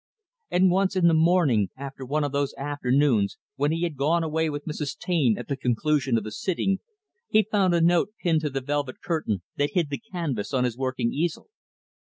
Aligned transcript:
And 0.49 0.71
once, 0.71 0.95
in 0.95 1.07
the 1.07 1.13
morning, 1.13 1.69
after 1.77 2.03
one 2.03 2.23
of 2.23 2.31
those 2.31 2.55
afternoons 2.57 3.37
when 3.55 3.71
he 3.71 3.83
had 3.83 3.95
gone 3.95 4.23
away 4.23 4.49
with 4.49 4.65
Mrs. 4.65 4.97
Taine 4.97 5.37
at 5.37 5.47
the 5.47 5.55
conclusion 5.55 6.17
of 6.17 6.23
the 6.23 6.31
sitting, 6.31 6.79
he 7.29 7.43
found 7.43 7.75
a 7.75 7.81
note 7.81 8.09
pinned 8.19 8.41
to 8.41 8.49
the 8.49 8.61
velvet 8.61 8.99
curtain 9.03 9.43
that 9.57 9.73
hid 9.75 9.91
the 9.91 9.99
canvas 10.11 10.55
on 10.55 10.63
his 10.63 10.75
working 10.75 11.13
easel. 11.13 11.51